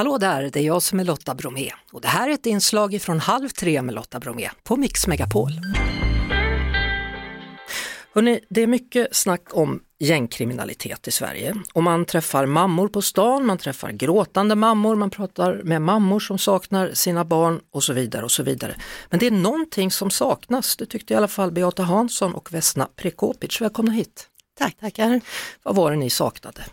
Hallå 0.00 0.18
där, 0.18 0.50
det 0.52 0.60
är 0.60 0.64
jag 0.64 0.82
som 0.82 1.00
är 1.00 1.04
Lotta 1.04 1.34
Bromé 1.34 1.70
och 1.92 2.00
det 2.00 2.08
här 2.08 2.28
är 2.28 2.32
ett 2.34 2.46
inslag 2.46 3.02
från 3.02 3.20
Halv 3.20 3.48
tre 3.48 3.82
med 3.82 3.94
Lotta 3.94 4.20
Bromé 4.20 4.50
på 4.62 4.76
Mix 4.76 5.06
Megapol. 5.06 5.50
Hörrni, 8.14 8.40
det 8.48 8.62
är 8.62 8.66
mycket 8.66 9.16
snack 9.16 9.42
om 9.52 9.80
gängkriminalitet 9.98 11.08
i 11.08 11.10
Sverige 11.10 11.54
och 11.74 11.82
man 11.82 12.04
träffar 12.04 12.46
mammor 12.46 12.88
på 12.88 13.02
stan, 13.02 13.46
man 13.46 13.58
träffar 13.58 13.90
gråtande 13.90 14.54
mammor, 14.54 14.96
man 14.96 15.10
pratar 15.10 15.60
med 15.64 15.82
mammor 15.82 16.20
som 16.20 16.38
saknar 16.38 16.90
sina 16.94 17.24
barn 17.24 17.60
och 17.70 17.84
så 17.84 17.92
vidare 17.92 18.24
och 18.24 18.32
så 18.32 18.42
vidare. 18.42 18.76
Men 19.10 19.20
det 19.20 19.26
är 19.26 19.30
någonting 19.30 19.90
som 19.90 20.10
saknas, 20.10 20.76
det 20.76 20.86
tyckte 20.86 21.14
i 21.14 21.16
alla 21.16 21.28
fall 21.28 21.52
Beata 21.52 21.82
Hansson 21.82 22.34
och 22.34 22.54
Vesna 22.54 22.88
Prekopic. 22.96 23.60
Välkomna 23.60 23.92
hit! 23.92 24.26
Tack, 24.58 24.76
tackar. 24.80 25.20
Vad 25.62 25.76
var 25.76 25.90
det 25.90 25.96
ni 25.96 26.10
saknade? 26.10 26.64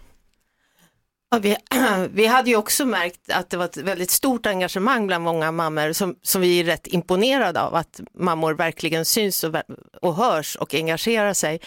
Ja, 1.29 1.39
vi, 1.39 1.57
vi 2.09 2.25
hade 2.25 2.49
ju 2.49 2.55
också 2.55 2.85
märkt 2.85 3.31
att 3.31 3.49
det 3.49 3.57
var 3.57 3.65
ett 3.65 3.77
väldigt 3.77 4.11
stort 4.11 4.45
engagemang 4.45 5.07
bland 5.07 5.23
många 5.23 5.51
mammor 5.51 5.93
som, 5.93 6.15
som 6.21 6.41
vi 6.41 6.59
är 6.59 6.63
rätt 6.63 6.87
imponerade 6.87 7.61
av, 7.61 7.75
att 7.75 8.01
mammor 8.13 8.53
verkligen 8.53 9.05
syns 9.05 9.43
och, 9.43 9.55
och 10.01 10.15
hörs 10.15 10.55
och 10.55 10.73
engagerar 10.73 11.33
sig. 11.33 11.59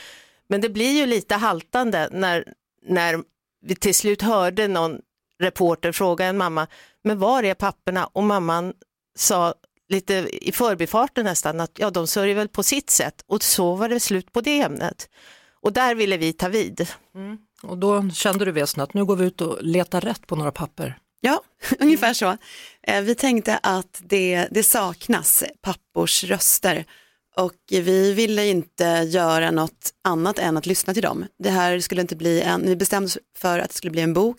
Men 0.49 0.61
det 0.61 0.69
blir 0.69 0.91
ju 0.91 1.07
lite 1.07 1.35
haltande 1.35 2.09
när, 2.13 2.53
när 2.87 3.23
vi 3.63 3.75
till 3.75 3.95
slut 3.95 4.23
hörde 4.23 4.69
någon 4.69 5.01
reporter 5.39 5.93
fråga 5.93 6.27
en 6.27 6.37
mamma, 6.37 6.67
men 7.05 7.19
var 7.19 7.43
är 7.43 7.55
papperna? 7.55 8.07
Och 8.07 8.23
mamman 8.23 8.73
sa 9.19 9.55
lite 9.89 10.15
i 10.31 10.53
förbifarten 10.53 11.25
nästan 11.25 11.61
att 11.61 11.79
ja, 11.79 11.91
de 11.91 12.07
sörjer 12.07 12.35
väl 12.35 12.49
på 12.49 12.63
sitt 12.63 12.91
sätt 12.91 13.25
och 13.27 13.43
så 13.43 13.75
var 13.75 13.89
det 13.89 14.01
slut 14.01 14.33
på 14.33 14.41
det 14.41 14.61
ämnet. 14.61 15.09
Och 15.63 15.73
där 15.73 15.95
ville 15.95 16.17
vi 16.17 16.33
ta 16.33 16.49
vid. 16.49 16.89
Mm. 17.15 17.39
Och 17.63 17.79
då 17.79 18.11
kände 18.11 18.45
du 18.45 18.53
Vesna 18.53 18.83
att 18.83 18.95
nu 18.95 19.05
går 19.05 19.17
vi 19.17 19.25
ut 19.25 19.41
och 19.41 19.59
letar 19.63 20.01
rätt 20.01 20.27
på 20.27 20.37
några 20.37 20.53
papper. 20.53 20.99
Ja, 21.21 21.43
ungefär 21.79 22.15
så. 22.15 22.37
Eh, 22.83 23.03
vi 23.03 23.15
tänkte 23.15 23.59
att 23.63 24.03
det, 24.05 24.49
det 24.51 24.63
saknas 24.63 25.45
pappors 25.63 26.25
röster 26.25 26.85
och 27.37 27.55
vi 27.71 28.13
ville 28.13 28.47
inte 28.47 28.85
göra 29.09 29.51
något 29.51 29.95
annat 30.05 30.39
än 30.39 30.57
att 30.57 30.67
lyssna 30.67 30.95
till 30.95 31.03
dem. 31.03 31.27
Det 31.39 31.51
här 31.51 31.81
skulle 31.81 32.01
inte 32.01 32.17
bli 32.17 32.41
en, 32.41 32.63
vi 32.63 32.77
bestämde 32.77 33.07
oss 33.07 33.19
för 33.37 33.59
att 33.59 33.69
det 33.69 33.75
skulle 33.75 33.91
bli 33.91 34.03
en 34.03 34.15
bok, 34.15 34.39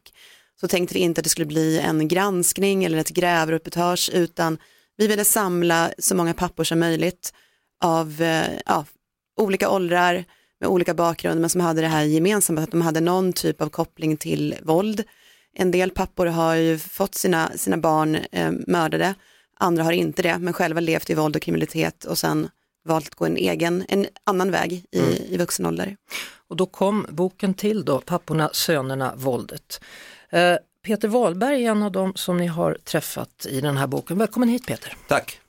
så 0.61 0.67
tänkte 0.67 0.93
vi 0.93 0.99
inte 0.99 1.19
att 1.19 1.23
det 1.23 1.29
skulle 1.29 1.45
bli 1.45 1.79
en 1.79 2.07
granskning 2.07 2.83
eller 2.83 2.97
ett 2.97 3.09
grävreportage, 3.09 4.09
utan 4.13 4.57
vi 4.97 5.07
ville 5.07 5.25
samla 5.25 5.91
så 5.97 6.15
många 6.15 6.33
pappor 6.33 6.63
som 6.63 6.79
möjligt 6.79 7.33
av 7.83 8.21
eh, 8.21 8.59
ja, 8.65 8.85
olika 9.37 9.69
åldrar, 9.69 10.25
med 10.61 10.69
olika 10.69 10.93
bakgrund 10.93 11.41
men 11.41 11.49
som 11.49 11.61
hade 11.61 11.81
det 11.81 11.87
här 11.87 12.03
gemensamt, 12.03 12.59
att 12.59 12.71
de 12.71 12.81
hade 12.81 13.01
någon 13.01 13.33
typ 13.33 13.61
av 13.61 13.69
koppling 13.69 14.17
till 14.17 14.55
våld. 14.61 15.03
En 15.53 15.71
del 15.71 15.91
pappor 15.91 16.25
har 16.25 16.55
ju 16.55 16.77
fått 16.77 17.15
sina, 17.15 17.51
sina 17.55 17.77
barn 17.77 18.15
eh, 18.31 18.51
mördade, 18.67 19.15
andra 19.57 19.83
har 19.83 19.91
inte 19.91 20.21
det, 20.21 20.37
men 20.37 20.53
själva 20.53 20.79
levt 20.79 21.09
i 21.09 21.13
våld 21.13 21.35
och 21.35 21.41
kriminalitet 21.41 22.05
och 22.05 22.17
sen 22.17 22.49
valt 22.85 23.07
att 23.07 23.15
gå 23.15 23.25
en 23.25 23.37
egen, 23.37 23.85
en 23.87 24.07
annan 24.23 24.51
väg 24.51 24.73
i, 24.91 24.99
mm. 24.99 25.13
i 25.29 25.37
vuxen 25.37 25.65
ålder. 25.65 25.97
Och 26.47 26.55
då 26.55 26.65
kom 26.65 27.05
boken 27.09 27.53
till 27.53 27.85
då, 27.85 28.01
Papporna, 28.01 28.49
Sönerna, 28.53 29.13
Våldet. 29.15 29.81
Eh, 30.29 30.55
Peter 30.85 31.07
Wahlberg 31.07 31.65
är 31.65 31.71
en 31.71 31.83
av 31.83 31.91
dem 31.91 32.13
som 32.15 32.37
ni 32.37 32.47
har 32.47 32.77
träffat 32.83 33.45
i 33.49 33.61
den 33.61 33.77
här 33.77 33.87
boken. 33.87 34.17
Välkommen 34.17 34.49
hit 34.49 34.67
Peter! 34.67 34.97
Tack! 35.07 35.39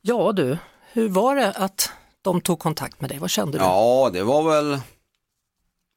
Ja 0.00 0.32
du, 0.32 0.58
hur 0.92 1.08
var 1.08 1.36
det 1.36 1.52
att 1.52 1.90
de 2.26 2.40
tog 2.40 2.58
kontakt 2.58 3.00
med 3.00 3.10
dig? 3.10 3.18
Vad 3.18 3.30
kände 3.30 3.58
du? 3.58 3.64
Ja, 3.64 4.10
det 4.12 4.22
var 4.22 4.42
väl, 4.42 4.80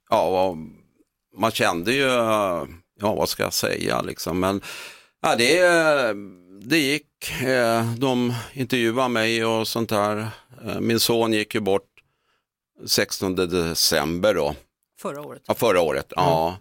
ja, 0.09 0.55
man 1.37 1.51
kände 1.51 1.93
ju, 1.93 2.03
ja 2.99 3.15
vad 3.15 3.29
ska 3.29 3.43
jag 3.43 3.53
säga 3.53 4.01
liksom, 4.01 4.39
men 4.39 4.61
ja, 5.21 5.35
det, 5.35 5.61
det 6.61 6.77
gick, 6.77 7.41
eh, 7.41 7.93
de 7.93 8.33
intervjuade 8.53 9.09
mig 9.09 9.45
och 9.45 9.67
sånt 9.67 9.89
där. 9.89 10.27
Eh, 10.65 10.79
min 10.79 10.99
son 10.99 11.33
gick 11.33 11.55
ju 11.55 11.61
bort 11.61 11.89
16 12.85 13.35
december 13.35 14.33
då. 14.33 14.55
Förra 15.01 15.21
året? 15.21 15.41
Ja, 15.45 15.53
förra 15.53 15.81
året, 15.81 16.13
mm. 16.17 16.25
ja. 16.25 16.57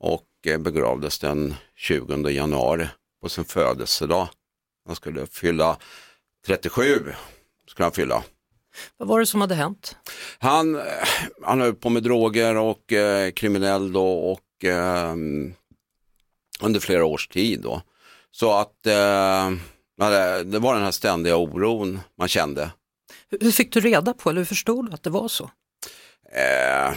Och 0.00 0.28
eh, 0.46 0.58
begravdes 0.58 1.18
den 1.18 1.54
20 1.76 2.30
januari 2.30 2.88
på 3.22 3.28
sin 3.28 3.44
födelsedag. 3.44 4.28
Han 4.86 4.96
skulle 4.96 5.26
fylla 5.26 5.78
37, 6.46 7.12
skulle 7.68 7.84
han 7.84 7.92
fylla. 7.92 8.24
Vad 8.96 9.08
var 9.08 9.20
det 9.20 9.26
som 9.26 9.40
hade 9.40 9.54
hänt? 9.54 9.96
Han, 10.38 10.80
han 11.42 11.60
höll 11.60 11.74
på 11.74 11.88
med 11.88 12.02
droger 12.02 12.56
och 12.56 12.92
eh, 12.92 13.30
kriminell 13.30 13.92
då 13.92 14.32
och 14.32 14.64
eh, 14.64 15.14
under 16.60 16.80
flera 16.80 17.04
års 17.04 17.28
tid 17.28 17.60
då. 17.60 17.82
Så 18.30 18.52
att 18.52 18.86
eh, 18.86 19.50
det 20.44 20.58
var 20.58 20.74
den 20.74 20.84
här 20.84 20.90
ständiga 20.90 21.36
oron 21.36 22.00
man 22.18 22.28
kände. 22.28 22.70
Hur 23.40 23.50
fick 23.50 23.72
du 23.72 23.80
reda 23.80 24.14
på, 24.14 24.30
eller 24.30 24.40
hur 24.40 24.46
förstod 24.46 24.90
du 24.90 24.94
att 24.94 25.02
det 25.02 25.10
var 25.10 25.28
så? 25.28 25.50
Eh, 26.32 26.94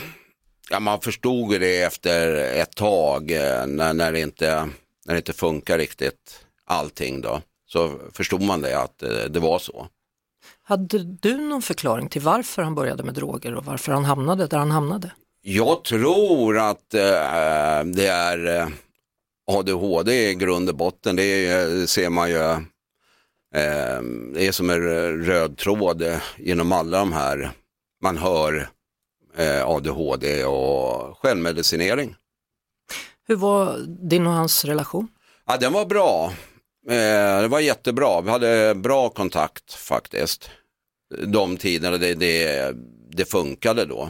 ja, 0.69 0.79
man 0.79 1.01
förstod 1.01 1.59
det 1.59 1.81
efter 1.81 2.35
ett 2.35 2.75
tag 2.75 3.31
eh, 3.31 3.66
när, 3.67 3.93
när, 3.93 4.11
det 4.11 4.19
inte, 4.19 4.69
när 5.05 5.13
det 5.13 5.17
inte 5.17 5.33
funkar 5.33 5.77
riktigt 5.77 6.45
allting 6.66 7.21
då. 7.21 7.41
Så 7.66 7.99
förstod 8.13 8.41
man 8.41 8.61
det 8.61 8.79
att 8.79 9.03
eh, 9.03 9.09
det 9.09 9.39
var 9.39 9.59
så. 9.59 9.87
Hade 10.69 11.03
du 11.03 11.38
någon 11.38 11.61
förklaring 11.61 12.09
till 12.09 12.22
varför 12.22 12.61
han 12.61 12.75
började 12.75 13.03
med 13.03 13.13
droger 13.13 13.55
och 13.55 13.66
varför 13.66 13.91
han 13.91 14.05
hamnade 14.05 14.47
där 14.47 14.57
han 14.57 14.72
hamnade? 14.72 15.11
Jag 15.41 15.83
tror 15.83 16.57
att 16.57 16.94
eh, 16.94 17.83
det 17.85 18.07
är 18.07 18.59
eh, 18.61 18.67
ADHD 19.51 20.29
i 20.29 20.35
grund 20.35 20.69
och 20.69 20.75
botten. 20.75 21.16
Det, 21.16 21.23
är, 21.23 21.67
det 21.67 21.88
ser 21.88 22.09
man 22.09 22.29
ju. 22.29 22.41
Eh, 23.55 24.01
det 24.33 24.47
är 24.47 24.51
som 24.51 24.69
en 24.69 24.81
röd 25.25 25.57
tråd 25.57 26.03
genom 26.38 26.72
alla 26.72 26.99
de 26.99 27.13
här. 27.13 27.51
Man 28.01 28.17
hör 28.17 28.69
eh, 29.38 29.67
ADHD 29.67 30.45
och 30.45 31.17
självmedicinering. 31.17 32.16
Hur 33.28 33.35
var 33.35 33.78
din 34.09 34.28
och 34.28 34.34
hans 34.34 34.66
relation? 34.66 35.07
Ja, 35.45 35.57
den 35.57 35.73
var 35.73 35.85
bra. 35.85 36.34
Eh, 36.89 37.41
det 37.41 37.47
var 37.47 37.59
jättebra, 37.59 38.21
vi 38.21 38.29
hade 38.29 38.75
bra 38.75 39.09
kontakt 39.09 39.73
faktiskt. 39.73 40.49
De 41.27 41.57
tiderna 41.57 41.97
det, 41.97 42.13
det, 42.13 42.71
det 43.11 43.25
funkade 43.25 43.85
då. 43.85 44.09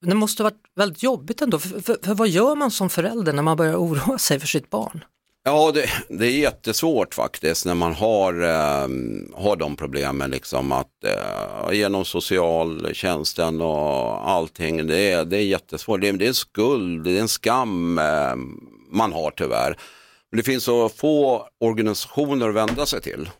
Det 0.00 0.14
måste 0.14 0.42
varit 0.42 0.62
väldigt 0.74 1.02
jobbigt 1.02 1.42
ändå, 1.42 1.58
för, 1.58 1.80
för, 1.80 1.98
för, 2.02 2.14
vad 2.14 2.28
gör 2.28 2.54
man 2.54 2.70
som 2.70 2.90
förälder 2.90 3.32
när 3.32 3.42
man 3.42 3.56
börjar 3.56 3.76
oroa 3.76 4.18
sig 4.18 4.40
för 4.40 4.46
sitt 4.46 4.70
barn? 4.70 5.04
Ja, 5.44 5.72
det, 5.72 5.90
det 6.08 6.26
är 6.26 6.30
jättesvårt 6.30 7.14
faktiskt 7.14 7.66
när 7.66 7.74
man 7.74 7.92
har, 7.92 8.42
eh, 8.42 8.88
har 9.34 9.56
de 9.56 9.76
problemen, 9.76 10.30
liksom 10.30 10.72
att 10.72 11.04
eh, 11.04 11.72
genom 11.72 12.04
socialtjänsten 12.04 13.60
och 13.60 14.30
allting, 14.30 14.86
det 14.86 15.10
är, 15.10 15.24
det 15.24 15.36
är 15.36 15.42
jättesvårt. 15.42 16.00
Det 16.00 16.08
är, 16.08 16.12
det 16.12 16.24
är 16.24 16.28
en 16.28 16.34
skuld, 16.34 17.04
det 17.04 17.16
är 17.16 17.20
en 17.20 17.28
skam 17.28 17.98
eh, 17.98 18.34
man 18.90 19.12
har 19.12 19.30
tyvärr. 19.30 19.78
Det 20.36 20.42
finns 20.42 20.64
så 20.64 20.88
få 20.88 21.48
organisationer 21.60 22.48
att 22.48 22.54
vända 22.54 22.86
sig 22.86 23.00
till. 23.00 23.30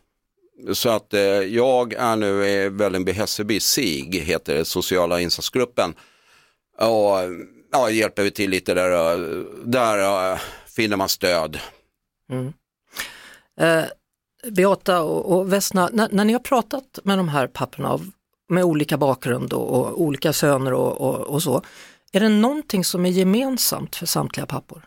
Så 0.73 0.89
att 0.89 1.13
eh, 1.13 1.21
jag 1.21 1.93
är 1.93 2.15
nu 2.15 2.43
eh, 2.43 2.65
i 2.65 2.69
Vällingby 2.69 3.11
Hässelby, 3.11 3.59
SIG 3.59 4.15
heter 4.15 4.55
det, 4.55 4.65
sociala 4.65 5.21
insatsgruppen. 5.21 5.93
Och 6.77 7.17
ja, 7.71 7.89
hjälper 7.89 8.23
vi 8.23 8.31
till 8.31 8.49
lite 8.49 8.73
där, 8.73 9.13
eh, 9.13 9.43
där 9.65 10.31
uh, 10.33 10.39
finner 10.75 10.97
man 10.97 11.09
stöd. 11.09 11.59
Mm. 12.31 12.53
Eh, 13.59 13.85
Beata 14.51 15.01
och, 15.01 15.37
och 15.37 15.53
Vesna, 15.53 15.89
när, 15.93 16.09
när, 16.11 16.25
ni 16.25 16.33
har 16.33 16.39
pratat 16.39 16.99
med 17.03 17.17
de 17.17 17.29
här 17.29 17.47
papporna 17.47 17.99
med 18.49 18.63
olika 18.63 18.97
bakgrund 18.97 19.53
och, 19.53 19.69
och 19.69 20.01
olika 20.01 20.33
söner 20.33 20.73
och, 20.73 21.01
och, 21.01 21.15
och 21.15 21.43
så, 21.43 21.61
är 22.11 22.19
det 22.19 22.29
någonting 22.29 22.83
som 22.83 23.05
är 23.05 23.09
gemensamt 23.09 23.95
för 23.95 24.05
samtliga 24.05 24.45
pappor? 24.45 24.81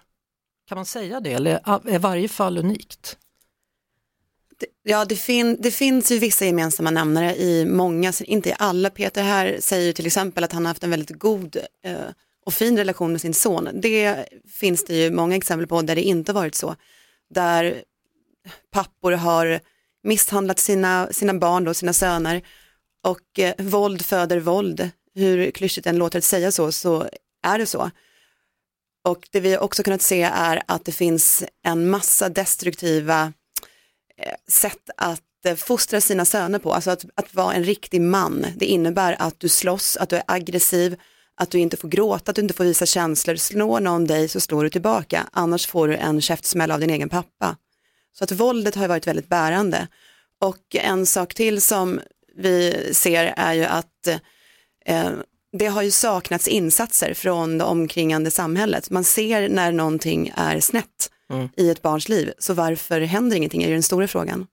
Kan 0.70 0.76
man 0.76 0.86
säga 0.86 1.20
det 1.20 1.32
eller 1.32 1.60
är 1.88 1.98
varje 1.98 2.28
fall 2.28 2.58
unikt? 2.58 3.16
Ja, 4.82 5.04
det, 5.04 5.16
fin 5.16 5.56
det 5.60 5.70
finns 5.70 6.12
ju 6.12 6.18
vissa 6.18 6.46
gemensamma 6.46 6.90
nämnare 6.90 7.36
i 7.36 7.64
många, 7.66 8.12
inte 8.24 8.48
i 8.48 8.54
alla. 8.58 8.90
Peter 8.90 9.22
här 9.22 9.56
säger 9.60 9.92
till 9.92 10.06
exempel 10.06 10.44
att 10.44 10.52
han 10.52 10.64
har 10.64 10.70
haft 10.70 10.84
en 10.84 10.90
väldigt 10.90 11.18
god 11.18 11.56
eh, 11.84 11.94
och 12.46 12.54
fin 12.54 12.76
relation 12.76 13.12
med 13.12 13.20
sin 13.20 13.34
son. 13.34 13.68
Det 13.74 14.26
finns 14.48 14.84
det 14.84 14.96
ju 14.96 15.10
många 15.10 15.36
exempel 15.36 15.66
på 15.66 15.82
där 15.82 15.94
det 15.94 16.02
inte 16.02 16.32
varit 16.32 16.54
så. 16.54 16.76
Där 17.34 17.82
pappor 18.72 19.12
har 19.12 19.60
misshandlat 20.02 20.58
sina, 20.58 21.08
sina 21.12 21.34
barn, 21.34 21.64
då, 21.64 21.74
sina 21.74 21.92
söner 21.92 22.42
och 23.04 23.38
eh, 23.38 23.54
våld 23.58 24.04
föder 24.04 24.38
våld. 24.38 24.90
Hur 25.14 25.50
klyschigt 25.50 25.86
än 25.86 25.96
låter 25.96 26.18
att 26.18 26.24
säga 26.24 26.52
så, 26.52 26.72
så 26.72 27.08
är 27.42 27.58
det 27.58 27.66
så. 27.66 27.90
Och 29.02 29.28
det 29.30 29.40
vi 29.40 29.58
också 29.58 29.82
kunnat 29.82 30.02
se 30.02 30.22
är 30.22 30.62
att 30.66 30.84
det 30.84 30.92
finns 30.92 31.44
en 31.64 31.90
massa 31.90 32.28
destruktiva 32.28 33.32
eh, 34.18 34.34
sätt 34.48 34.90
att 34.96 35.20
eh, 35.44 35.54
fostra 35.54 36.00
sina 36.00 36.24
söner 36.24 36.58
på. 36.58 36.74
Alltså 36.74 36.90
att, 36.90 37.04
att 37.14 37.34
vara 37.34 37.54
en 37.54 37.64
riktig 37.64 38.00
man, 38.00 38.46
det 38.56 38.66
innebär 38.66 39.16
att 39.18 39.40
du 39.40 39.48
slåss, 39.48 39.96
att 39.96 40.08
du 40.08 40.16
är 40.16 40.22
aggressiv, 40.26 40.96
att 41.34 41.50
du 41.50 41.58
inte 41.58 41.76
får 41.76 41.88
gråta, 41.88 42.30
att 42.30 42.36
du 42.36 42.42
inte 42.42 42.54
får 42.54 42.64
visa 42.64 42.86
känslor. 42.86 43.36
Slår 43.36 43.80
någon 43.80 44.06
dig 44.06 44.28
så 44.28 44.40
slår 44.40 44.64
du 44.64 44.70
tillbaka, 44.70 45.26
annars 45.32 45.66
får 45.66 45.88
du 45.88 45.96
en 45.96 46.20
käftsmäll 46.20 46.70
av 46.70 46.80
din 46.80 46.90
egen 46.90 47.08
pappa. 47.08 47.56
Så 48.18 48.24
att 48.24 48.32
våldet 48.32 48.74
har 48.74 48.88
varit 48.88 49.06
väldigt 49.06 49.28
bärande. 49.28 49.88
Och 50.40 50.76
en 50.76 51.06
sak 51.06 51.34
till 51.34 51.60
som 51.60 52.00
vi 52.36 52.88
ser 52.94 53.34
är 53.36 53.54
ju 53.54 53.64
att 53.64 54.06
eh, 54.86 55.10
det 55.52 55.66
har 55.66 55.82
ju 55.82 55.90
saknats 55.90 56.48
insatser 56.48 57.14
från 57.14 57.58
det 57.58 57.64
omkringande 57.64 58.30
samhället. 58.30 58.90
Man 58.90 59.04
ser 59.04 59.48
när 59.48 59.72
någonting 59.72 60.32
är 60.36 60.60
snett 60.60 61.10
mm. 61.30 61.48
i 61.56 61.70
ett 61.70 61.82
barns 61.82 62.08
liv, 62.08 62.32
så 62.38 62.54
varför 62.54 63.00
händer 63.00 63.36
ingenting 63.36 63.62
är 63.62 63.68
ju 63.68 63.74
den 63.74 63.82
stora 63.82 64.08
frågan. 64.08 64.46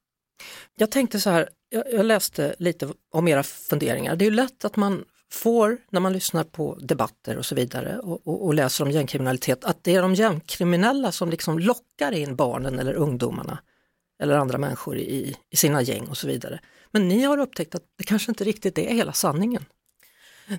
Jag 0.78 0.92
tänkte 0.92 1.20
så 1.20 1.30
här, 1.30 1.50
jag, 1.70 2.06
läste 2.06 2.56
lite 2.60 2.90
om 3.12 3.28
era 3.28 3.44
funderingar. 3.44 4.16
Det 4.16 4.26
är 4.26 4.30
ju 4.30 4.36
lätt 4.36 4.66
att 4.66 4.76
man 4.76 5.04
får, 5.32 5.78
när 5.90 6.00
man 6.00 6.14
lyssnar 6.14 6.44
på 6.44 6.76
debatter 6.76 7.38
och 7.38 7.46
så 7.46 7.56
vidare 7.56 8.00
och, 8.00 8.28
och, 8.28 8.46
och, 8.46 8.54
läser 8.54 8.84
om 8.84 8.92
gängkriminalitet, 8.92 9.64
att 9.64 9.84
det 9.84 9.96
är 9.96 10.02
de 10.02 10.16
gängkriminella 10.16 11.12
som 11.12 11.30
liksom 11.30 11.60
lockar 11.60 12.12
in 12.12 12.36
barnen 12.36 12.80
eller 12.80 12.94
ungdomarna 12.94 13.60
eller 14.24 14.38
andra 14.38 14.58
människor 14.58 14.98
i, 14.98 15.36
i 15.50 15.56
sina 15.56 15.82
gäng 15.82 16.08
och 16.08 16.18
så 16.18 16.28
vidare. 16.28 16.60
Men 16.92 17.08
ni 17.08 17.24
har 17.24 17.38
upptäckt 17.38 17.76
att 17.76 17.84
det 17.98 18.04
kanske 18.04 18.32
inte 18.32 18.44
riktigt 18.44 18.78
är 18.78 18.94
hela 18.94 19.14
sanningen. 19.14 19.66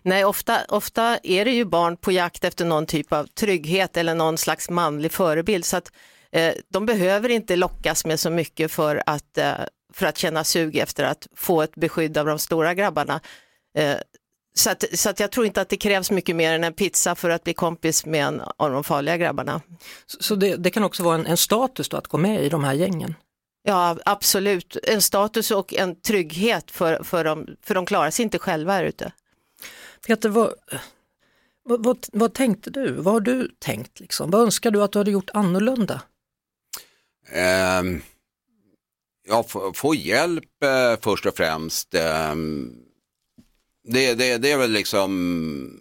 Nej, 0.03 0.25
ofta, 0.25 0.65
ofta 0.69 1.19
är 1.23 1.45
det 1.45 1.51
ju 1.51 1.65
barn 1.65 1.97
på 1.97 2.13
jakt 2.13 2.45
efter 2.45 2.65
någon 2.65 2.87
typ 2.87 3.13
av 3.13 3.25
trygghet 3.25 3.97
eller 3.97 4.15
någon 4.15 4.39
slags 4.39 4.71
manlig 4.71 5.13
förebild 5.13 5.65
så 5.65 5.77
att 5.77 5.93
eh, 6.33 6.55
de 6.69 6.87
behöver 6.87 7.29
inte 7.29 7.57
lockas 7.57 8.05
med 8.05 8.21
så 8.21 8.31
mycket 8.31 8.73
för 8.73 9.03
att, 9.07 9.39
eh, 9.39 9.55
för 9.93 10.07
att 10.07 10.19
känna 10.19 10.45
sug 10.45 10.77
efter 10.77 11.05
att 11.05 11.27
få 11.37 11.63
ett 11.63 11.75
beskydd 11.75 12.19
av 12.19 12.27
de 12.27 12.39
stora 12.39 12.75
grabbarna. 12.75 13.21
Eh, 13.79 13.97
så 14.55 14.71
att, 14.71 14.85
så 14.93 15.11
att 15.11 15.21
jag 15.21 15.33
tror 15.33 15.47
inte 15.47 15.61
att 15.61 15.69
det 15.69 15.77
krävs 15.77 16.11
mycket 16.11 16.37
mer 16.37 16.53
än 16.53 16.65
en 16.65 16.73
pizza 16.73 17.15
för 17.15 17.31
att 17.31 17.45
bli 17.45 17.55
kompis 17.55 18.07
med 18.07 18.25
en 18.25 18.43
av 18.57 18.71
de 18.71 18.85
farliga 18.85 19.17
grabbarna. 19.17 19.61
Så, 20.07 20.23
så 20.23 20.35
det, 20.35 20.57
det, 20.57 20.71
kan 20.71 20.85
också 20.85 21.03
vara 21.03 21.15
en, 21.15 21.27
en 21.27 21.37
status 21.37 21.89
då 21.89 21.97
att 21.97 22.09
gå 22.09 22.19
med 22.19 22.45
i 22.45 22.49
de 22.49 22.65
här 22.65 22.75
gängen? 22.75 23.15
Ja, 23.63 23.97
absolut. 24.05 24.77
En 24.83 25.03
status 25.03 25.51
och 25.51 25.75
en 25.75 26.01
trygghet 26.01 26.71
för, 26.71 27.03
för, 27.03 27.25
dem, 27.25 27.47
för 27.63 27.75
de 27.75 27.87
klarar 27.87 28.11
sig 28.11 28.23
inte 28.23 28.39
själva 28.39 28.73
här 28.73 28.85
ute. 28.85 29.13
Peter, 30.07 30.29
vad, 30.29 30.55
vad, 31.65 31.85
vad, 31.85 32.07
vad, 32.13 32.35
tänkte 32.35 32.71
du? 32.71 32.93
Vad 32.93 33.15
har 33.15 33.21
du 33.21 33.51
tänkt? 33.59 34.01
Liksom? 34.01 34.31
Vad 34.31 34.43
önskar 34.43 34.71
du 34.71 34.83
att 34.83 34.93
du 34.93 34.99
hade 34.99 35.11
gjort 35.11 35.31
annorlunda? 35.35 36.03
Um, 37.81 38.03
ja, 39.29 39.43
få, 39.43 39.73
få 39.73 39.95
hjälp 39.95 40.63
eh, 40.63 41.01
först 41.01 41.27
och 41.27 41.37
främst. 41.37 41.95
Eh, 41.95 42.35
det, 43.85 44.15
det, 44.15 44.39
det 44.39 44.53
är 44.53 44.59
väl 44.59 44.71
liksom 44.71 45.81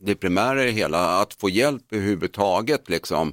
det 0.00 0.14
primära 0.14 0.62
i 0.62 0.66
det 0.66 0.72
hela, 0.72 1.20
att 1.20 1.34
få 1.34 1.48
hjälp 1.48 1.82
överhuvudtaget. 1.90 2.88
Liksom. 2.88 3.32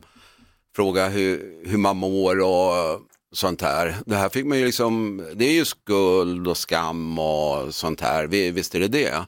Fråga 0.76 1.08
hur, 1.08 1.62
hur 1.66 1.78
man 1.78 1.98
mår 1.98 2.40
och 2.40 3.02
sånt 3.34 3.62
här. 3.62 3.96
Det 4.06 4.16
här 4.16 4.30
fick 4.30 4.46
man 4.46 4.60
ju 4.60 4.66
liksom, 4.66 5.24
det 5.36 5.46
är 5.46 5.54
ju 5.54 5.66
skuld 5.66 6.48
och 6.48 6.58
skam 6.58 7.20
och 7.20 7.76
sånt 7.76 8.02
här, 8.02 8.28
visst 8.28 8.76
är 8.76 8.80
det 8.80 8.88
det. 8.88 9.26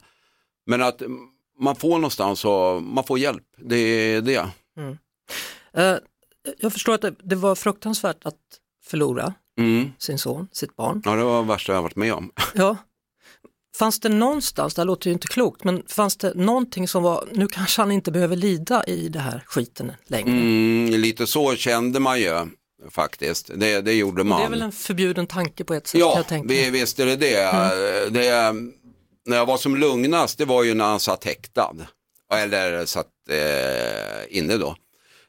Men 0.66 0.82
att 0.82 1.02
man 1.58 1.76
får 1.76 1.98
någonstans 1.98 2.44
och 2.44 2.82
man 2.82 3.04
får 3.04 3.18
hjälp, 3.18 3.44
det 3.56 3.76
är 3.76 4.22
det. 4.22 4.48
Mm. 4.78 4.98
Uh, 5.78 5.98
jag 6.58 6.72
förstår 6.72 6.94
att 6.94 7.00
det, 7.00 7.14
det, 7.22 7.36
var 7.36 7.54
fruktansvärt 7.54 8.26
att 8.26 8.40
förlora 8.86 9.34
mm. 9.58 9.90
sin 9.98 10.18
son, 10.18 10.48
sitt 10.52 10.76
barn. 10.76 11.02
Ja, 11.04 11.10
det 11.10 11.24
var 11.24 11.42
det 11.42 11.48
värsta 11.48 11.72
jag 11.72 11.82
varit 11.82 11.96
med 11.96 12.14
om. 12.14 12.32
Ja. 12.54 12.76
Fanns 13.78 14.00
det 14.00 14.08
någonstans, 14.08 14.74
det 14.74 14.80
här 14.80 14.86
låter 14.86 15.06
ju 15.06 15.12
inte 15.12 15.26
klokt, 15.26 15.64
men 15.64 15.82
fanns 15.88 16.16
det 16.16 16.34
någonting 16.34 16.88
som 16.88 17.02
var, 17.02 17.28
nu 17.32 17.48
kanske 17.48 17.82
han 17.82 17.92
inte 17.92 18.10
behöver 18.10 18.36
lida 18.36 18.84
i 18.84 19.08
det 19.08 19.18
här 19.18 19.42
skiten 19.46 19.92
längre? 20.06 20.30
Mm, 20.30 21.00
lite 21.00 21.26
så 21.26 21.56
kände 21.56 22.00
man 22.00 22.20
ju 22.20 22.46
faktiskt. 22.90 23.50
Det, 23.54 23.80
det 23.80 23.92
gjorde 23.92 24.24
man. 24.24 24.40
Det 24.40 24.46
är 24.46 24.50
väl 24.50 24.62
en 24.62 24.72
förbjuden 24.72 25.26
tanke 25.26 25.64
på 25.64 25.74
ett 25.74 25.86
sätt? 25.86 26.00
Ja, 26.00 26.24
vi, 26.44 26.70
visst 26.70 26.98
är 26.98 27.06
det 27.06 27.16
det. 27.16 27.42
Mm. 27.42 28.12
det. 28.12 28.54
När 29.26 29.36
jag 29.36 29.46
var 29.46 29.56
som 29.56 29.76
lugnast, 29.76 30.38
det 30.38 30.44
var 30.44 30.62
ju 30.62 30.74
när 30.74 30.84
han 30.84 31.00
satt 31.00 31.24
häktad. 31.24 31.76
Eller 32.32 32.86
satt 32.86 33.06
eh, 33.30 34.38
inne 34.38 34.56
då. 34.56 34.76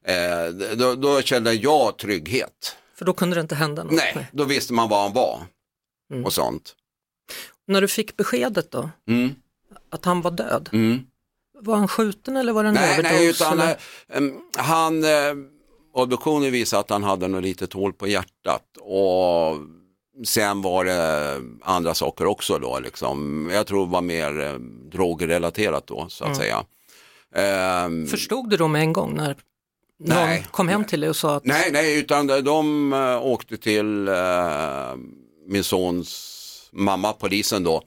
Eh, 0.03 0.75
då. 0.75 0.95
Då 0.95 1.21
kände 1.21 1.53
jag 1.53 1.97
trygghet. 1.97 2.75
För 2.95 3.05
då 3.05 3.13
kunde 3.13 3.35
det 3.35 3.41
inte 3.41 3.55
hända 3.55 3.83
något? 3.83 3.93
Nej, 3.93 4.27
då 4.31 4.43
visste 4.43 4.73
man 4.73 4.89
var 4.89 5.01
han 5.01 5.13
var. 5.13 5.41
Mm. 6.11 6.25
Och 6.25 6.33
sånt. 6.33 6.75
När 7.67 7.81
du 7.81 7.87
fick 7.87 8.17
beskedet 8.17 8.71
då? 8.71 8.89
Mm. 9.07 9.35
Att 9.89 10.05
han 10.05 10.21
var 10.21 10.31
död? 10.31 10.69
Mm. 10.73 10.99
Var 11.61 11.75
han 11.75 11.87
skjuten 11.87 12.37
eller 12.37 12.53
var 12.53 12.63
det 12.63 12.69
en 12.69 12.75
nej, 12.75 12.93
överdos? 12.93 13.11
Nej, 13.11 13.29
utan 13.29 13.59
eller? 13.59 13.77
Eh, 14.07 14.21
han 14.55 15.03
eh, 15.03 15.35
obduktionen 15.93 16.51
visade 16.51 16.79
att 16.79 16.89
han 16.89 17.03
hade 17.03 17.27
något 17.27 17.43
litet 17.43 17.73
hål 17.73 17.93
på 17.93 18.07
hjärtat 18.07 18.77
och 18.81 19.57
sen 20.25 20.61
var 20.61 20.85
det 20.85 21.41
andra 21.61 21.93
saker 21.93 22.25
också 22.25 22.59
då. 22.59 22.79
Liksom. 22.79 23.49
Jag 23.53 23.67
tror 23.67 23.85
det 23.85 23.91
var 23.91 24.01
mer 24.01 24.41
eh, 24.41 24.53
drogrelaterat 24.91 25.87
då 25.87 26.05
så 26.09 26.23
att 26.23 26.37
mm. 26.37 26.39
säga. 26.39 26.65
Um, 27.85 28.07
Förstod 28.07 28.49
du 28.49 28.57
då 28.57 28.67
med 28.67 28.81
en 28.81 28.93
gång 28.93 29.15
när 29.15 29.35
någon 29.99 30.15
nej, 30.15 30.45
kom 30.51 30.67
hem 30.67 30.85
till 30.85 30.99
dig 30.99 31.09
och 31.09 31.15
sa 31.15 31.35
att... 31.35 31.45
Nej, 31.45 31.69
nej, 31.71 31.99
utan 31.99 32.27
de 32.27 32.93
uh, 32.93 33.25
åkte 33.25 33.57
till 33.57 34.09
uh, 34.09 34.95
min 35.47 35.63
sons 35.63 36.33
mamma, 36.71 37.13
polisen 37.13 37.63
då, 37.63 37.81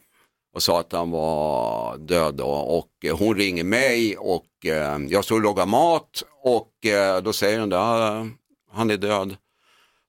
och 0.54 0.62
sa 0.62 0.80
att 0.80 0.92
han 0.92 1.10
var 1.10 1.96
död 1.98 2.34
då. 2.34 2.48
och 2.48 2.88
hon 3.18 3.36
ringer 3.36 3.64
mig 3.64 4.16
och 4.16 4.66
eh, 4.66 4.98
jag 5.08 5.24
står 5.24 5.36
och 5.36 5.42
lagar 5.42 5.66
mat 5.66 6.22
och 6.42 6.86
eh, 6.86 7.22
då 7.22 7.32
säger 7.32 7.60
hon 7.60 7.72
ah, 7.72 8.26
han 8.72 8.90
är 8.90 8.96
död. 8.96 9.36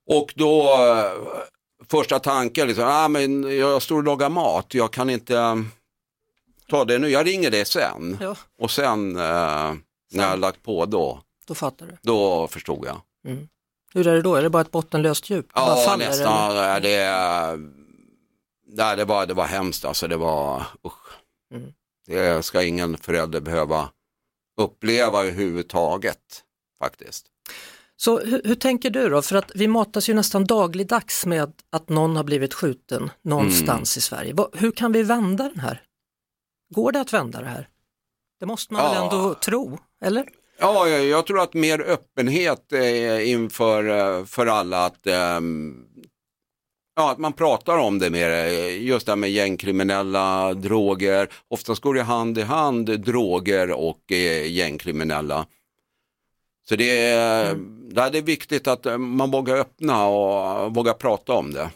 Och 0.08 0.32
då 0.36 0.62
eh, 0.62 1.12
första 1.88 2.18
tanken, 2.18 2.66
liksom, 2.66 2.84
ah, 2.86 3.08
men 3.08 3.58
jag 3.58 3.82
står 3.82 3.96
och 3.96 4.04
lagar 4.04 4.28
mat, 4.28 4.74
jag 4.74 4.92
kan 4.92 5.10
inte 5.10 5.36
eh, 5.36 5.56
ta 6.68 6.84
det 6.84 6.98
nu, 6.98 7.08
jag 7.08 7.26
ringer 7.26 7.50
det 7.50 7.64
sen. 7.64 8.18
Ja. 8.20 8.36
Och 8.58 8.70
sen 8.70 9.16
eh, 9.16 9.74
när 10.12 10.30
jag 10.30 10.38
lagt 10.38 10.62
på 10.62 10.86
då, 10.86 11.20
då 11.46 11.54
fattar 11.54 11.86
du. 11.86 11.96
Då 12.02 12.48
förstod 12.48 12.86
jag. 12.86 13.00
Mm. 13.32 13.48
Hur 13.94 14.06
är 14.06 14.14
det 14.14 14.22
då, 14.22 14.34
är 14.34 14.42
det 14.42 14.50
bara 14.50 14.62
ett 14.62 14.70
bottenlöst 14.70 15.30
djup? 15.30 15.46
Ja, 15.54 15.96
nästan. 15.98 16.50
Eller? 16.50 16.80
Det, 16.80 17.70
nej, 18.66 18.96
det, 18.96 19.04
var, 19.04 19.26
det 19.26 19.34
var 19.34 19.46
hemskt 19.46 19.84
alltså, 19.84 20.08
det 20.08 20.16
var 20.16 20.62
usch. 20.86 21.08
Mm. 21.54 21.72
Det 22.06 22.44
ska 22.44 22.62
ingen 22.62 22.96
förälder 22.96 23.40
behöva 23.40 23.88
uppleva 24.56 25.20
överhuvudtaget 25.20 26.44
faktiskt. 26.78 27.26
Så 27.96 28.20
hur, 28.20 28.42
hur, 28.44 28.54
tänker 28.54 28.90
du 28.90 29.08
då? 29.08 29.22
För 29.22 29.36
att 29.36 29.52
vi 29.54 29.68
matas 29.68 30.08
ju 30.08 30.14
nästan 30.14 30.44
dagligdags 30.44 31.26
med 31.26 31.52
att 31.70 31.88
någon 31.88 32.16
har 32.16 32.24
blivit 32.24 32.54
skjuten 32.54 33.10
någonstans 33.24 33.96
mm. 33.96 33.98
i 33.98 34.00
Sverige. 34.00 34.34
Hur 34.52 34.70
kan 34.70 34.92
vi 34.92 35.02
vända 35.02 35.48
den 35.48 35.60
här? 35.60 35.82
Går 36.74 36.92
det 36.92 37.00
att 37.00 37.12
vända 37.12 37.40
det 37.40 37.48
här? 37.48 37.68
Det 38.40 38.46
måste 38.46 38.72
man 38.72 38.84
ja. 38.84 38.92
väl 38.92 39.02
ändå 39.02 39.34
tro, 39.34 39.78
eller? 40.04 40.28
Ja, 40.58 40.88
jag 40.88 41.26
tror 41.26 41.40
att 41.40 41.54
mer 41.54 41.80
öppenhet 41.80 42.72
inför 43.22 43.88
eh, 43.88 44.24
för 44.24 44.46
alla 44.46 44.84
att 44.84 45.06
um, 45.36 45.86
Ja, 46.94 47.10
att 47.10 47.18
man 47.18 47.32
pratar 47.32 47.78
om 47.78 47.98
det 47.98 48.10
mer, 48.10 48.30
just 48.68 49.06
det 49.06 49.12
här 49.12 49.16
med 49.16 49.30
gängkriminella, 49.30 50.54
droger. 50.54 51.28
Oftast 51.48 51.82
går 51.82 51.94
det 51.94 52.02
hand 52.02 52.38
i 52.38 52.42
hand, 52.42 53.00
droger 53.00 53.70
och 53.70 54.12
eh, 54.12 54.52
gängkriminella. 54.52 55.46
Så 56.72 56.76
det 56.76 56.98
är, 56.98 57.50
mm. 57.50 57.88
det 57.94 58.18
är 58.18 58.22
viktigt 58.22 58.66
att 58.66 59.00
man 59.00 59.30
vågar 59.30 59.56
öppna 59.56 60.06
och 60.06 60.74
vågar 60.74 60.92
prata 60.92 61.32
om 61.32 61.52
det. 61.52 61.70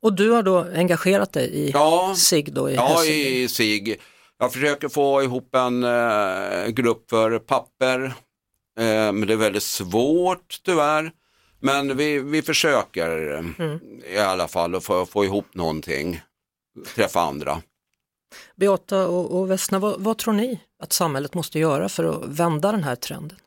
Och 0.00 0.12
du 0.12 0.30
har 0.30 0.42
då 0.42 0.58
engagerat 0.58 1.32
dig 1.32 1.48
i 1.48 1.70
ja, 1.70 2.14
SIG 2.16 2.52
då? 2.52 2.70
I 2.70 2.74
ja, 2.74 3.04
i 3.04 3.48
SIG. 3.48 4.00
Jag 4.38 4.52
försöker 4.52 4.88
få 4.88 5.22
ihop 5.22 5.54
en 5.54 5.84
eh, 5.84 6.66
grupp 6.68 7.10
för 7.10 7.38
papper, 7.38 8.04
eh, 8.78 9.12
men 9.12 9.26
det 9.26 9.32
är 9.32 9.36
väldigt 9.36 9.62
svårt 9.62 10.60
tyvärr. 10.64 11.10
Men 11.60 11.96
vi, 11.96 12.18
vi 12.18 12.42
försöker 12.42 13.38
mm. 13.38 13.80
i 14.10 14.18
alla 14.18 14.48
fall 14.48 14.74
att 14.74 14.84
få, 14.84 15.06
få 15.06 15.24
ihop 15.24 15.54
någonting, 15.54 16.20
träffa 16.94 17.20
andra. 17.20 17.62
Beata 18.56 19.08
och, 19.08 19.38
och 19.38 19.50
Vesna, 19.50 19.78
vad, 19.78 20.00
vad, 20.00 20.18
tror 20.18 20.34
ni 20.34 20.60
att 20.82 20.92
samhället 20.92 21.34
måste 21.34 21.58
göra 21.58 21.88
för 21.88 22.04
att 22.04 22.24
vända 22.24 22.72
den 22.72 22.84
här 22.84 22.96
trenden? 22.96 23.38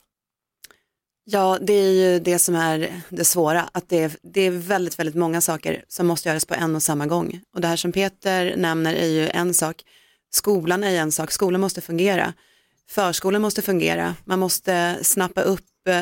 Ja, 1.24 1.58
det 1.62 1.74
är 1.74 1.92
ju 1.92 2.20
det 2.20 2.40
som 2.40 2.56
är 2.56 3.02
det 3.10 3.26
svåra, 3.26 3.70
att 3.72 3.90
det 3.90 4.04
är, 4.04 4.12
det 4.22 4.42
är 4.42 4.52
väldigt, 4.52 5.00
väldigt 5.00 5.16
många 5.16 5.42
saker 5.42 5.84
som 5.88 6.08
måste 6.08 6.30
göras 6.30 6.46
på 6.46 6.54
en 6.54 6.76
och 6.76 6.84
samma 6.84 7.06
gång. 7.06 7.42
Och 7.54 7.62
det 7.62 7.68
här 7.68 7.76
som 7.76 7.92
Peter 7.92 8.56
nämner 8.58 8.94
är 8.94 9.08
ju 9.08 9.30
en 9.30 9.54
sak, 9.54 9.84
skolan 10.32 10.84
är 10.84 10.96
en 10.96 11.12
sak, 11.12 11.32
skolan 11.32 11.62
måste 11.62 11.82
fungera, 11.82 12.34
förskolan 12.90 13.42
måste 13.42 13.62
fungera, 13.62 14.16
man 14.26 14.40
måste 14.40 15.00
snappa 15.02 15.42
upp 15.42 15.88
eh, 15.88 16.02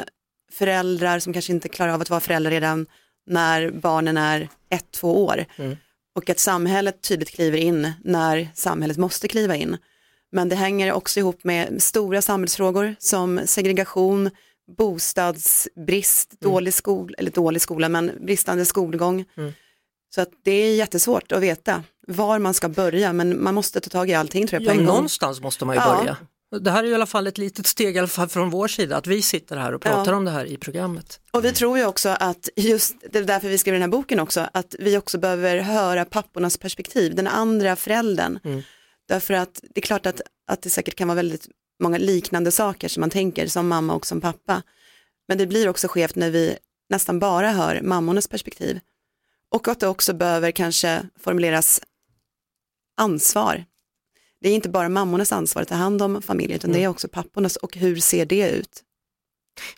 föräldrar 0.52 1.20
som 1.20 1.34
kanske 1.34 1.54
inte 1.54 1.70
klarar 1.70 1.94
av 1.94 2.02
att 2.02 2.10
vara 2.10 2.20
föräldrar 2.20 2.52
redan 2.52 2.86
när 3.28 3.72
barnen 3.72 4.18
är 4.18 4.50
ett, 4.70 4.92
två 4.92 5.26
år. 5.26 5.46
Mm. 5.56 5.78
Och 6.16 6.30
att 6.30 6.40
samhället 6.40 7.02
tydligt 7.02 7.30
kliver 7.30 7.58
in 7.58 7.92
när 8.04 8.50
samhället 8.54 8.98
måste 8.98 9.28
kliva 9.28 9.56
in. 9.56 9.78
Men 10.32 10.50
det 10.50 10.56
hänger 10.56 10.92
också 10.92 11.20
ihop 11.20 11.44
med 11.44 11.84
stora 11.84 12.22
samhällsfrågor 12.22 12.96
som 13.00 13.42
segregation, 13.46 14.30
bostadsbrist, 14.78 16.42
dålig, 16.42 16.74
skol, 16.74 17.16
eller 17.18 17.32
dålig 17.32 17.62
skola, 17.62 17.90
men 17.90 18.12
bristande 18.22 18.66
skolgång. 18.66 19.26
Mm. 19.38 19.54
Så 20.16 20.22
att 20.22 20.30
det 20.44 20.52
är 20.52 20.76
jättesvårt 20.76 21.32
att 21.32 21.42
veta 21.44 21.84
var 22.08 22.40
man 22.40 22.54
ska 22.54 22.70
börja, 22.70 23.14
men 23.14 23.44
man 23.44 23.56
måste 23.56 23.80
ta 23.80 23.90
tag 23.90 24.10
i 24.10 24.14
allting 24.14 24.48
tror 24.48 24.62
jag 24.62 24.68
Ja, 24.70 24.74
på 24.74 24.80
en 24.80 24.86
gång. 24.86 24.96
någonstans 24.96 25.42
måste 25.42 25.66
man 25.66 25.76
ju 25.76 25.82
Ja. 25.82 25.98
börja. 25.98 26.18
Det 26.62 26.72
här 26.72 26.84
är 26.84 26.88
i 26.88 26.94
alla 26.96 27.06
fall 27.06 27.28
ett 27.28 27.38
litet 27.38 27.68
steg 27.68 27.96
i 27.96 28.00
alla 28.00 28.08
fall 28.08 28.28
från 28.28 28.50
vår 28.50 28.68
sida, 28.68 28.98
att 28.98 29.08
vi 29.08 29.22
sitter 29.22 29.58
här 29.58 29.74
och 29.74 29.82
pratar 29.82 30.12
Ja. 30.12 30.18
om 30.18 30.26
det 30.26 30.32
här 30.32 30.46
i 30.46 30.58
programmet. 30.58 31.20
Och 31.32 31.46
vi 31.46 31.54
tror 31.54 31.78
ju 31.78 31.86
också 31.86 32.10
att 32.10 32.50
just, 32.56 32.96
det 33.12 33.20
är 33.20 33.24
därför 33.24 33.48
vi 33.50 33.58
skriver 33.58 33.80
den 33.80 33.82
här 33.92 33.98
boken 33.98 34.20
också, 34.20 34.48
att 34.54 34.76
vi 34.80 34.98
också 34.98 35.18
behöver 35.18 35.58
höra 35.58 36.06
pappornas 36.06 36.58
perspektiv, 36.58 37.16
den 37.16 37.28
andra 37.28 37.76
föräldern. 37.76 38.40
Mm. 38.44 38.62
Därför 39.08 39.34
att 39.34 39.60
det 39.64 39.80
är 39.80 39.82
klart 39.82 40.06
att, 40.06 40.22
att 40.48 40.62
det 40.62 40.70
säkert 40.70 40.96
kan 40.96 41.08
vara 41.08 41.16
väldigt 41.16 41.48
många 41.80 41.98
liknande 41.98 42.52
saker 42.52 42.88
som 42.88 43.02
man 43.02 43.10
tänker 43.10 43.48
som 43.48 43.68
mamma 43.68 43.94
och 43.94 44.06
som 44.06 44.22
pappa. 44.22 44.64
Men 45.28 45.38
det 45.38 45.48
blir 45.48 45.70
också 45.70 45.88
skevt 45.88 46.16
när 46.16 46.30
vi 46.32 46.58
nästan 46.90 47.20
bara 47.20 47.52
hör 47.52 47.82
mammornas 47.82 48.28
perspektiv. 48.28 48.80
Och 49.56 49.68
att 49.68 49.80
det 49.80 49.88
också 49.88 50.14
behöver 50.14 50.52
kanske 50.52 51.10
formuleras 51.20 51.82
ansvar. 52.98 53.66
Det 54.42 54.50
är 54.50 54.56
inte 54.56 54.70
bara 54.70 54.90
mammornas 54.90 55.32
ansvar 55.32 55.62
att 55.62 55.68
ta 55.68 55.76
hand 55.76 56.02
om 56.02 56.22
familjen, 56.22 56.56
utan 56.56 56.72
det 56.72 56.84
är 56.84 56.88
också 56.88 57.08
pappornas 57.08 57.56
och 57.56 57.76
hur 57.76 57.96
ser 57.96 58.26
det 58.26 58.50
ut? 58.50 58.84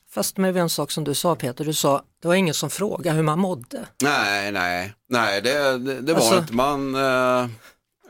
Fast 0.09 0.37
med 0.37 0.57
en 0.57 0.69
sak 0.69 0.91
som 0.91 1.03
du 1.03 1.13
sa 1.15 1.35
Peter, 1.35 1.65
du 1.65 1.73
sa 1.73 2.03
det 2.21 2.27
var 2.27 2.35
ingen 2.35 2.53
som 2.53 2.69
frågade 2.69 3.15
hur 3.15 3.23
man 3.23 3.39
mådde. 3.39 3.87
Nej, 4.03 4.51
nej, 4.51 4.93
nej 5.09 5.41
det, 5.41 5.77
det, 5.77 6.01
det 6.01 6.13
var 6.13 6.19
Alltså- 6.21 6.37
inte. 6.37 6.53
Man, 6.53 6.95
eh, 6.95 7.49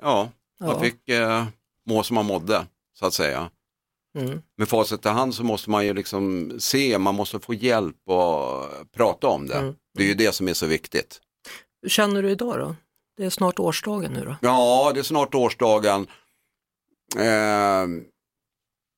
ja, 0.01 0.31
man 0.59 0.79
fick 0.79 1.09
eh, 1.09 1.45
må 1.85 2.03
som 2.03 2.15
man 2.15 2.25
mådde, 2.25 2.65
så 2.99 3.05
att 3.05 3.13
säga. 3.13 3.49
Mm. 4.17 4.41
Med 4.57 4.69
facit 4.69 5.05
i 5.05 5.09
hand 5.09 5.35
så 5.35 5.43
måste 5.43 5.69
man 5.69 5.85
ju 5.85 5.93
liksom 5.93 6.51
se, 6.59 6.97
man 6.97 7.15
måste 7.15 7.39
få 7.39 7.53
hjälp 7.53 7.97
och 8.05 8.65
prata 8.91 9.27
om 9.27 9.47
det. 9.47 9.57
Mm. 9.57 9.75
Det 9.93 10.03
är 10.03 10.07
ju 10.07 10.13
det 10.13 10.31
som 10.31 10.47
är 10.47 10.53
så 10.53 10.65
viktigt. 10.65 11.21
Hur 11.81 11.89
känner 11.89 12.23
du 12.23 12.31
idag 12.31 12.59
då? 12.59 12.75
Det 13.17 13.25
är 13.25 13.29
snart 13.29 13.59
årsdagen 13.59 14.13
nu 14.13 14.25
då. 14.25 14.35
Ja, 14.41 14.91
det 14.93 14.99
är 14.99 15.03
snart 15.03 15.35
årsdagen. 15.35 16.07
Eh, 17.17 17.87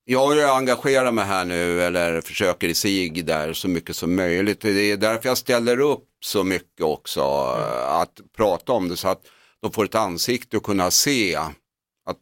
jag 0.04 0.56
engagerat 0.56 1.14
mig 1.14 1.24
här 1.24 1.44
nu, 1.44 1.82
eller 1.82 2.20
försöker 2.20 2.68
i 2.68 2.74
sig 2.74 3.08
där 3.08 3.52
så 3.52 3.68
mycket 3.68 3.96
som 3.96 4.16
möjligt. 4.16 4.60
Det 4.60 4.92
är 4.92 4.96
därför 4.96 5.28
jag 5.28 5.38
ställer 5.38 5.80
upp 5.80 6.08
så 6.24 6.44
mycket 6.44 6.80
också, 6.80 7.20
eh, 7.20 7.94
att 7.94 8.20
prata 8.36 8.72
om 8.72 8.88
det 8.88 8.96
så 8.96 9.08
att 9.08 9.26
de 9.62 9.72
får 9.72 9.84
ett 9.84 9.94
ansikte 9.94 10.56
och 10.56 10.62
kunna 10.62 10.90
se 10.90 11.36
att 11.36 12.18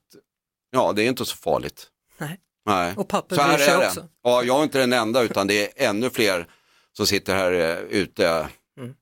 ja, 0.71 0.93
det 0.93 1.03
är 1.03 1.09
inte 1.09 1.25
så 1.25 1.37
farligt. 1.37 1.87
Nej. 2.19 2.41
Nej. 2.67 2.95
Och 2.97 3.09
papper 3.09 3.37
Så 3.37 3.43
här 3.43 3.57
bryr 3.57 3.65
sig 3.67 3.75
är 3.75 3.79
det. 3.81 3.87
också. 3.89 4.09
Ja, 4.23 4.43
jag 4.43 4.59
är 4.59 4.63
inte 4.63 4.79
den 4.79 4.93
enda 4.93 5.23
utan 5.23 5.47
det 5.47 5.83
är 5.83 5.89
ännu 5.89 6.11
fler 6.11 6.47
som 6.93 7.07
sitter 7.07 7.35
här 7.37 7.53
eh, 7.53 7.79
ute 7.79 8.49
Mm. 8.81 8.95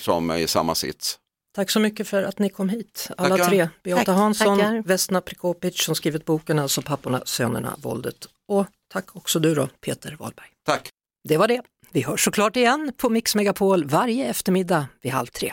som 0.00 0.30
är 0.30 0.36
i 0.38 0.46
samma 0.46 0.74
sits. 0.74 1.18
Tack 1.54 1.70
så 1.70 1.80
mycket 1.80 2.08
för 2.08 2.22
att 2.22 2.38
ni 2.38 2.48
kom 2.50 2.68
hit, 2.68 3.08
alla 3.16 3.36
Tackar. 3.36 3.48
tre. 3.50 3.68
Beata 3.82 4.04
Tack, 4.04 4.16
Hansson, 4.16 4.58
tackar. 4.58 4.82
Vesna 4.82 5.20
Prikopic 5.20 5.84
som 5.84 5.94
skrivit 5.94 6.24
boken 6.24 6.58
alltså 6.58 6.82
Papporna, 6.82 7.22
sönerna, 7.24 7.76
våldet. 7.78 8.26
Och 8.48 8.66
tack 8.92 9.16
också 9.16 9.38
du 9.38 9.54
då, 9.54 9.68
Peter 9.80 10.16
Wahlberg. 10.18 10.48
Tack. 10.66 10.90
Det 11.28 11.36
var 11.36 11.48
det. 11.48 11.62
Vi 11.92 12.02
hörs 12.02 12.24
såklart 12.24 12.56
igen 12.56 12.92
på 12.96 13.08
Mix 13.10 13.34
Megapol 13.34 13.84
varje 13.84 14.26
eftermiddag 14.26 14.86
vid 15.02 15.12
halv 15.12 15.26
tre. 15.26 15.52